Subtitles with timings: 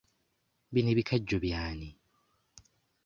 [0.73, 1.89] Bino ebikajjo by'ani?